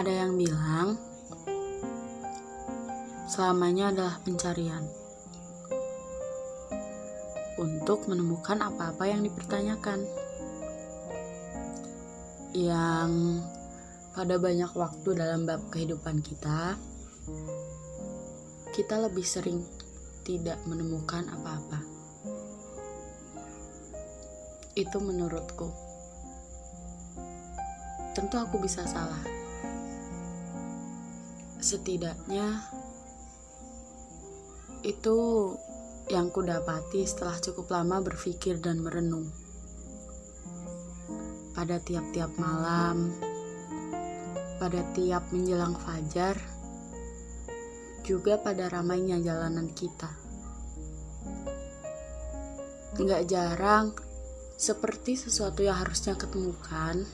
[0.00, 0.96] Ada yang bilang
[3.28, 4.80] selamanya adalah pencarian
[7.60, 10.00] untuk menemukan apa-apa yang dipertanyakan.
[12.56, 13.44] Yang
[14.16, 16.80] pada banyak waktu dalam bab kehidupan kita,
[18.72, 19.60] kita lebih sering
[20.24, 21.84] tidak menemukan apa-apa.
[24.72, 25.68] Itu menurutku.
[28.16, 29.39] Tentu aku bisa salah.
[31.60, 32.64] Setidaknya
[34.80, 35.18] itu
[36.08, 39.28] yang kudapati setelah cukup lama berpikir dan merenung.
[41.52, 43.12] Pada tiap-tiap malam,
[44.56, 46.40] pada tiap menjelang fajar,
[48.08, 50.08] juga pada ramainya jalanan kita.
[52.96, 53.92] Nggak jarang,
[54.56, 57.04] seperti sesuatu yang harusnya ketemukan,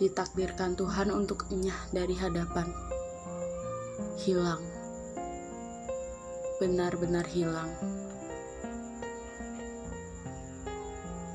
[0.00, 2.89] ditakdirkan Tuhan untuk enyah dari hadapan.
[4.20, 4.80] Hilang
[6.60, 7.72] benar-benar hilang.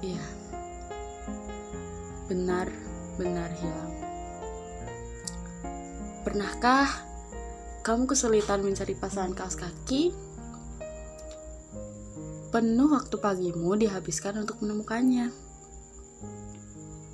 [0.05, 0.25] Iya,
[2.29, 3.93] benar-benar hilang.
[6.21, 6.85] Pernahkah
[7.81, 10.13] kamu kesulitan mencari pasangan kaos kaki?
[12.53, 15.33] Penuh waktu pagimu dihabiskan untuk menemukannya.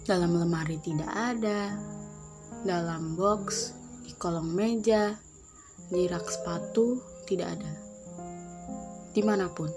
[0.03, 1.79] Dalam lemari tidak ada,
[2.67, 3.71] dalam box,
[4.03, 5.15] di kolong meja,
[5.91, 7.91] di sepatu tidak ada
[9.11, 9.67] di mana pun.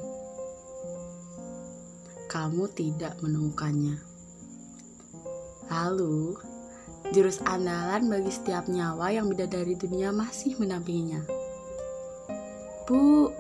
[2.31, 3.98] Kamu tidak menemukannya.
[5.71, 6.39] Lalu,
[7.15, 11.23] jurus andalan bagi setiap nyawa yang beda dari dunia masih mendampinginya.
[12.87, 13.31] Bu,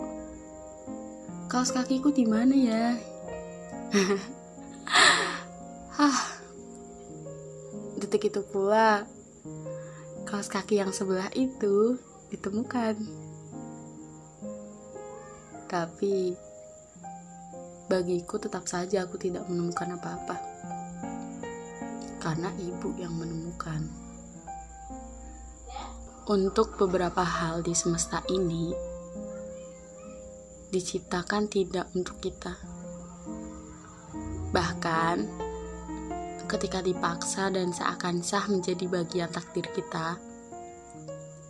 [1.50, 2.84] kaos kakiku di mana ya?
[5.94, 6.18] Hah,
[8.02, 9.06] detik itu pula
[10.26, 11.98] kaos kaki yang sebelah itu
[12.34, 12.94] ditemukan.
[15.70, 16.34] Tapi
[17.86, 20.36] bagiku tetap saja aku tidak menemukan apa-apa.
[22.18, 23.86] Karena ibu yang menemukan.
[26.24, 28.72] Untuk beberapa hal di semesta ini
[30.72, 32.56] diciptakan tidak untuk kita.
[34.50, 35.16] Bahkan
[36.48, 40.16] ketika dipaksa dan seakan sah menjadi bagian takdir kita,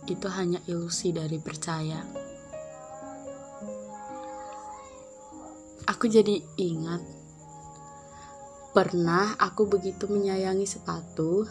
[0.05, 2.01] itu hanya ilusi dari percaya.
[5.85, 7.01] Aku jadi ingat
[8.73, 11.45] pernah aku begitu menyayangi sepatu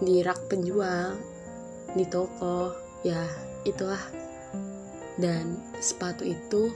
[0.00, 1.16] di rak penjual
[1.94, 2.72] di toko.
[3.06, 3.24] Ya
[3.64, 4.00] itulah.
[5.18, 6.70] Dan sepatu itu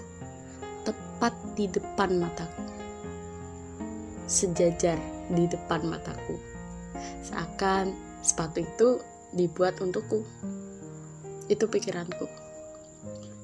[0.87, 2.63] tepat di depan mataku.
[4.29, 4.99] Sejajar
[5.33, 6.39] di depan mataku.
[7.27, 7.91] Seakan
[8.23, 8.89] sepatu itu
[9.35, 10.23] dibuat untukku
[11.53, 12.27] itu pikiranku.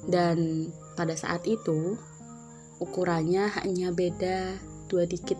[0.08, 2.00] Dan pada saat itu
[2.80, 4.56] ukurannya hanya beda
[4.88, 5.36] dua dikit.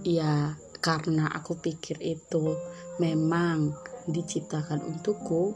[0.00, 2.56] Ya karena aku pikir itu
[2.96, 3.76] memang
[4.08, 5.52] diciptakan untukku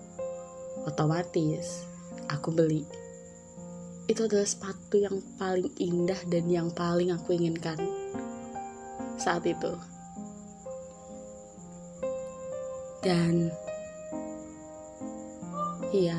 [0.84, 1.88] otomatis
[2.28, 2.84] aku beli.
[4.04, 7.80] Itu adalah sepatu yang paling indah dan yang paling aku inginkan
[9.16, 9.72] saat itu.
[13.00, 13.48] Dan
[15.94, 16.18] iya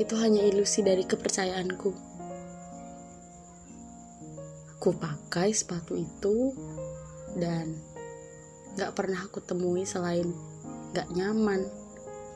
[0.00, 1.90] itu hanya ilusi dari kepercayaanku.
[4.76, 6.50] Aku pakai sepatu itu
[7.38, 7.76] dan
[8.74, 10.32] gak pernah aku temui selain
[10.90, 11.64] gak nyaman.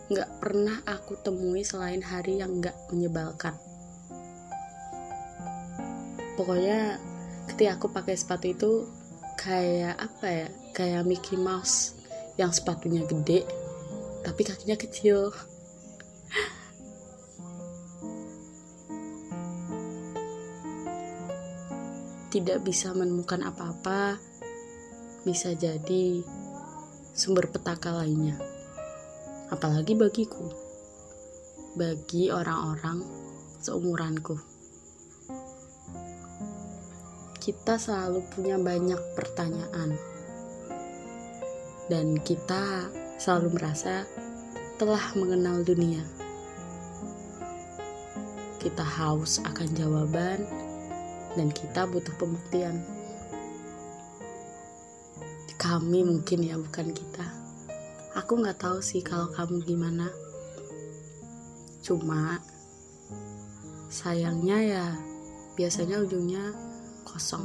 [0.06, 3.58] Gak pernah aku temui selain hari yang gak menyebalkan.
[6.38, 7.00] Pokoknya
[7.50, 8.72] ketika aku pakai sepatu itu
[9.40, 10.48] kayak apa ya?
[10.76, 11.96] Kayak Mickey Mouse
[12.36, 13.42] yang sepatunya gede
[14.22, 15.34] tapi kakinya kecil.
[22.30, 24.18] Tidak bisa menemukan apa-apa,
[25.22, 26.22] bisa jadi
[27.14, 28.34] sumber petaka lainnya.
[29.50, 30.50] Apalagi bagiku,
[31.78, 33.02] bagi orang-orang
[33.62, 34.36] seumuranku.
[37.38, 39.94] Kita selalu punya banyak pertanyaan,
[41.86, 42.90] dan kita
[43.22, 44.02] selalu merasa
[44.82, 46.02] telah mengenal dunia.
[48.58, 50.65] Kita haus akan jawaban
[51.36, 52.80] dan kita butuh pembuktian.
[55.56, 57.26] Kami mungkin ya bukan kita.
[58.16, 60.08] Aku nggak tahu sih kalau kamu gimana.
[61.84, 62.40] Cuma
[63.92, 64.86] sayangnya ya
[65.54, 66.56] biasanya ujungnya
[67.04, 67.44] kosong.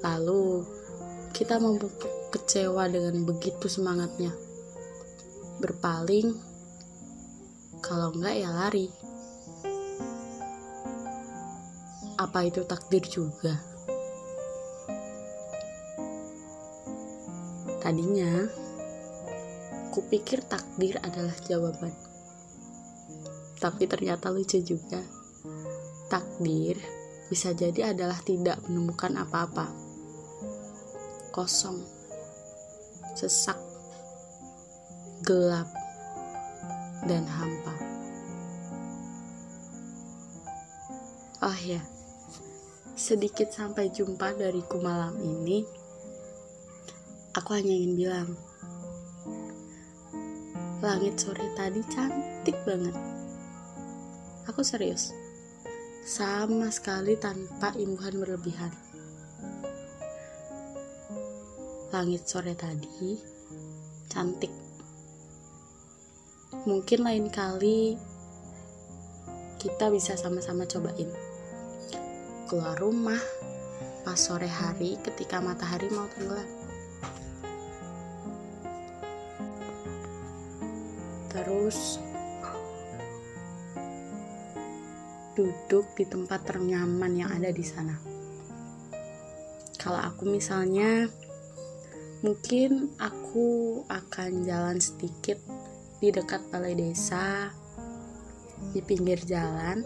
[0.00, 0.64] Lalu
[1.36, 1.92] kita memupuk
[2.32, 4.32] kecewa dengan begitu semangatnya.
[5.60, 6.36] Berpaling,
[7.80, 9.05] kalau enggak ya lari.
[12.26, 13.54] Apa itu takdir juga?
[17.78, 18.50] Tadinya,
[19.94, 21.94] kupikir takdir adalah jawaban.
[23.62, 24.98] Tapi ternyata lucu juga.
[26.10, 26.82] Takdir
[27.30, 29.70] bisa jadi adalah tidak menemukan apa-apa.
[31.30, 31.78] Kosong,
[33.14, 33.54] sesak,
[35.22, 35.70] gelap,
[37.06, 37.74] dan hampa.
[41.46, 41.78] Oh ya,
[42.96, 45.68] sedikit sampai jumpa dariku malam ini.
[47.36, 48.32] Aku hanya ingin bilang,
[50.80, 52.96] langit sore tadi cantik banget.
[54.48, 55.12] Aku serius
[56.08, 58.72] sama sekali tanpa imbuhan berlebihan.
[61.92, 63.20] Langit sore tadi
[64.08, 64.56] cantik.
[66.64, 68.00] Mungkin lain kali
[69.60, 71.25] kita bisa sama-sama cobain.
[72.46, 73.18] Keluar rumah
[74.06, 76.46] pas sore hari ketika matahari mau tenggelam.
[81.26, 81.98] Terus
[85.34, 87.98] duduk di tempat ternyaman yang ada di sana.
[89.74, 91.10] Kalau aku misalnya,
[92.22, 95.42] mungkin aku akan jalan sedikit
[95.98, 97.50] di dekat balai desa,
[98.70, 99.82] di pinggir jalan,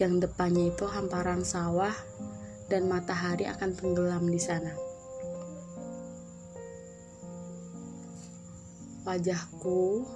[0.00, 1.92] yang depannya itu hamparan sawah
[2.70, 4.72] dan matahari akan tenggelam di sana.
[9.02, 10.06] Wajahku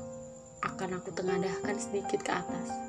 [0.62, 2.87] akan aku tengadahkan sedikit ke atas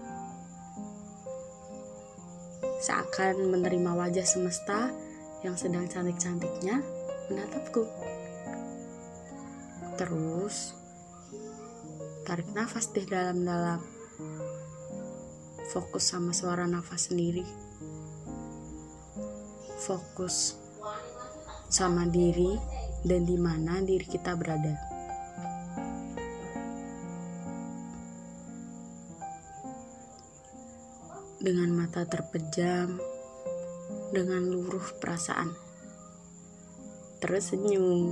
[2.78, 4.94] seakan menerima wajah semesta
[5.42, 6.80] yang sedang cantik-cantiknya
[7.28, 7.84] menatapku.
[9.98, 10.78] Terus,
[12.24, 13.82] tarik nafas deh dalam-dalam.
[15.68, 17.44] Fokus sama suara nafas sendiri.
[19.84, 20.56] Fokus
[21.68, 22.56] sama diri
[23.04, 24.98] dan di mana diri kita berada.
[31.48, 33.00] dengan mata terpejam,
[34.12, 35.56] dengan luruh perasaan.
[37.24, 38.12] Tersenyum.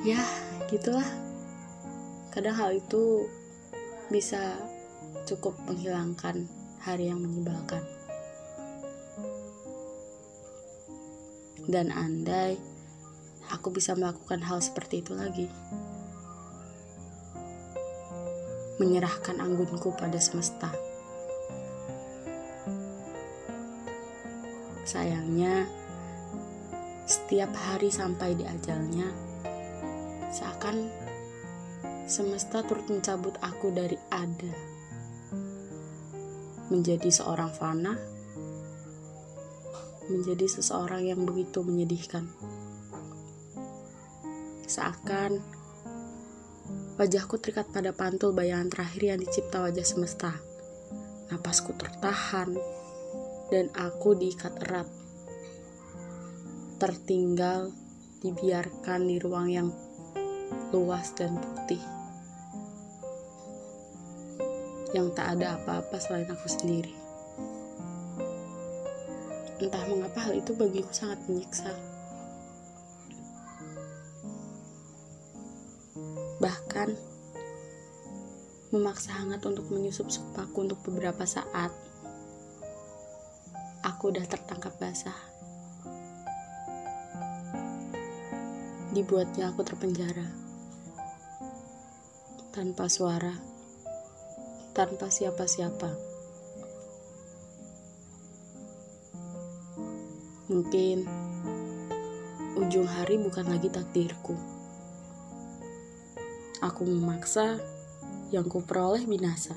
[0.00, 0.24] Ya,
[0.72, 1.04] gitulah.
[2.32, 3.28] Kadang hal itu
[4.08, 4.56] bisa
[5.30, 6.50] cukup menghilangkan
[6.82, 7.86] hari yang menyebalkan.
[11.70, 12.58] Dan andai
[13.54, 15.46] aku bisa melakukan hal seperti itu lagi
[18.80, 20.72] menyerahkan anggunku pada semesta.
[24.88, 25.68] Sayangnya,
[27.04, 29.06] setiap hari sampai di ajalnya,
[30.32, 30.88] seakan
[32.08, 34.79] semesta turut mencabut aku dari ada,
[36.70, 37.98] menjadi seorang fana,
[40.08, 42.30] menjadi seseorang yang begitu menyedihkan.
[44.70, 45.60] Seakan
[47.00, 50.36] Wajahku terikat pada pantul bayangan terakhir yang dicipta wajah semesta.
[51.32, 52.52] Napasku tertahan,
[53.48, 54.84] dan aku diikat erat.
[56.76, 57.72] Tertinggal,
[58.20, 59.68] dibiarkan di ruang yang
[60.76, 61.99] luas dan putih.
[64.90, 66.94] Yang tak ada apa-apa selain aku sendiri.
[69.60, 71.90] Entah mengapa hal itu bagiku sangat menyiksa.
[76.40, 76.96] bahkan
[78.72, 81.68] memaksa hangat untuk menyusup supaku untuk beberapa saat.
[83.84, 85.16] Aku udah tertangkap basah.
[88.96, 90.24] Dibuatnya aku terpenjara.
[92.50, 93.49] Tanpa suara.
[94.80, 95.92] Tanpa siapa-siapa.
[100.48, 101.04] Mungkin
[102.56, 104.32] ujung hari bukan lagi takdirku.
[106.64, 107.60] Aku memaksa
[108.32, 109.52] yang kuperoleh binasa.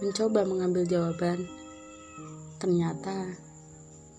[0.00, 1.44] Mencoba mengambil jawaban,
[2.56, 3.36] ternyata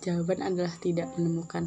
[0.05, 1.65] jawaban adalah tidak menemukan.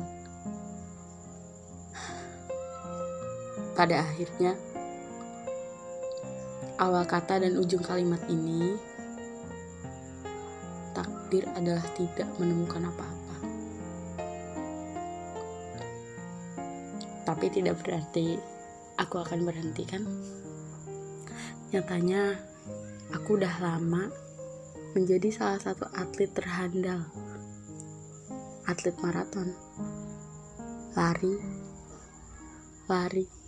[3.75, 4.70] Pada akhirnya,
[6.81, 8.73] awal kata dan ujung kalimat ini,
[10.97, 13.37] takdir adalah tidak menemukan apa-apa.
[17.29, 18.41] Tapi tidak berarti
[18.97, 20.03] aku akan berhenti kan?
[21.71, 22.41] Nyatanya
[23.13, 24.09] aku udah lama
[24.97, 27.05] menjadi salah satu atlet terhandal.
[28.65, 29.53] Atlet maraton.
[30.97, 31.37] Lari.
[32.91, 33.40] Lari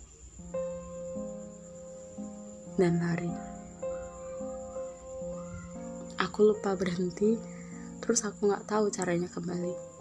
[2.79, 3.31] dan lari.
[6.21, 7.37] Aku lupa berhenti
[8.03, 9.92] terus aku nggak tahu caranya kembali